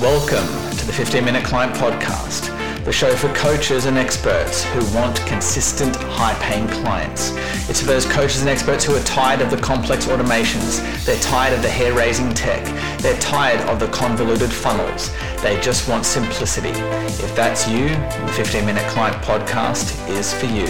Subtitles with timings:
[0.00, 0.46] Welcome
[0.76, 2.54] to the 15 Minute Client Podcast,
[2.84, 7.30] the show for coaches and experts who want consistent, high paying clients.
[7.70, 11.54] It's for those coaches and experts who are tired of the complex automations, they're tired
[11.54, 12.62] of the hair raising tech,
[13.00, 15.10] they're tired of the convoluted funnels,
[15.40, 16.78] they just want simplicity.
[17.24, 20.66] If that's you, the 15 Minute Client Podcast is for you.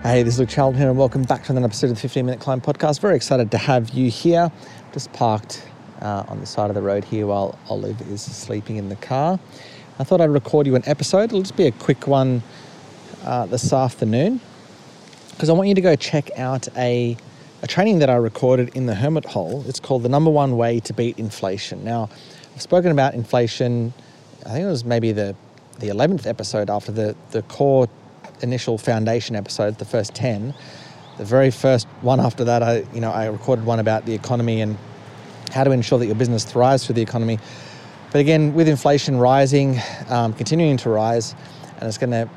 [0.00, 2.24] Hey, this is Luke Charlton here, and welcome back to another episode of the 15
[2.24, 3.00] Minute Client Podcast.
[3.00, 4.50] Very excited to have you here.
[4.94, 5.62] Just parked
[6.00, 9.38] uh, on the side of the road here while Olive is sleeping in the car.
[9.98, 11.24] I thought I'd record you an episode.
[11.24, 12.42] It'll just be a quick one
[13.24, 14.40] uh, this afternoon
[15.30, 17.16] because I want you to go check out a,
[17.62, 19.64] a training that I recorded in the Hermit Hole.
[19.66, 21.84] It's called The Number One Way to Beat Inflation.
[21.84, 22.08] Now,
[22.54, 23.92] I've spoken about inflation,
[24.44, 25.36] I think it was maybe the,
[25.78, 27.88] the 11th episode after the, the core
[28.40, 30.54] initial foundation episode, the first 10.
[31.18, 34.60] The very first one after that, I, you know, I recorded one about the economy
[34.60, 34.78] and
[35.52, 37.38] how to ensure that your business thrives through the economy.
[38.10, 39.78] But again, with inflation rising,
[40.08, 41.34] um, continuing to rise,
[41.78, 42.28] and it's going to,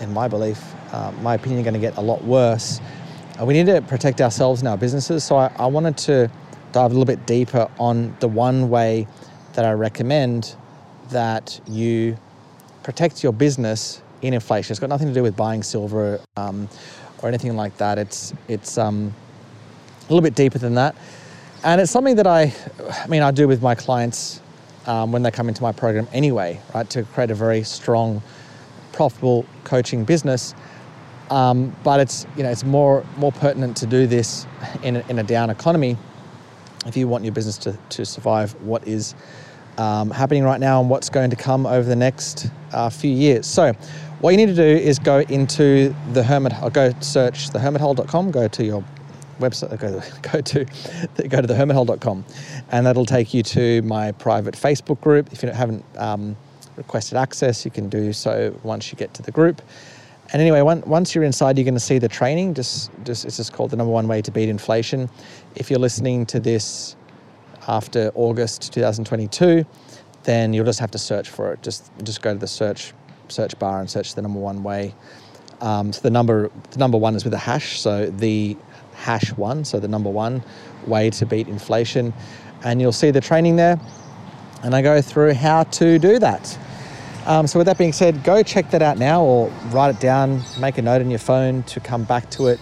[0.00, 2.80] in my belief, uh, my opinion, going to get a lot worse.
[3.38, 5.22] Uh, we need to protect ourselves and our businesses.
[5.24, 6.30] So I, I wanted to
[6.72, 9.06] dive a little bit deeper on the one way
[9.52, 10.54] that I recommend
[11.10, 12.16] that you
[12.82, 14.72] protect your business in inflation.
[14.72, 16.68] It's got nothing to do with buying silver um,
[17.22, 17.98] or anything like that.
[17.98, 19.12] It's it's um,
[20.00, 20.96] a little bit deeper than that.
[21.64, 22.54] And it's something that I,
[22.90, 24.40] I mean, I do with my clients
[24.86, 28.22] um, when they come into my program anyway, right, to create a very strong,
[28.92, 30.54] profitable coaching business.
[31.30, 34.46] Um, but it's you know it's more more pertinent to do this
[34.82, 35.98] in a, in a down economy
[36.86, 39.14] if you want your business to, to survive what is
[39.76, 43.46] um, happening right now and what's going to come over the next uh, few years.
[43.46, 43.72] So,
[44.20, 48.48] what you need to do is go into the Hermit, or go search thehermithole.com, go
[48.48, 48.84] to your
[49.38, 50.00] website, go,
[50.30, 50.64] go to
[51.28, 52.24] go to thehermithole.com,
[52.70, 55.32] and that'll take you to my private Facebook group.
[55.32, 56.36] If you haven't um,
[56.76, 59.62] requested access, you can do so once you get to the group.
[60.30, 62.52] And anyway, once you're inside, you're going to see the training.
[62.52, 65.08] Just, just it's just called the number one way to beat inflation.
[65.54, 66.96] If you're listening to this
[67.66, 69.64] after August 2022,
[70.24, 71.62] then you'll just have to search for it.
[71.62, 72.92] Just just go to the search
[73.28, 74.94] search bar and search the number one way.
[75.62, 77.80] Um, so the number the number one is with a hash.
[77.80, 78.56] So the
[78.98, 80.42] hash one, so the number one
[80.86, 82.12] way to beat inflation.
[82.64, 83.80] And you'll see the training there.
[84.62, 86.58] And I go through how to do that.
[87.26, 90.42] Um, so, with that being said, go check that out now or write it down,
[90.58, 92.58] make a note on your phone to come back to it.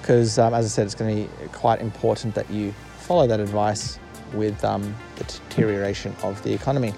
[0.00, 3.38] Because, um, as I said, it's going to be quite important that you follow that
[3.38, 4.00] advice
[4.34, 6.92] with um, the deterioration of the economy.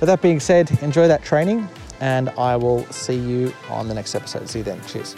[0.00, 1.68] With that being said, enjoy that training,
[2.00, 4.48] and I will see you on the next episode.
[4.48, 4.80] See you then.
[4.86, 5.16] Cheers.